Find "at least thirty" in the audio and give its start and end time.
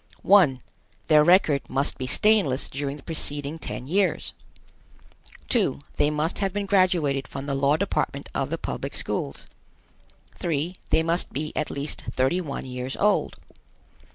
11.55-12.41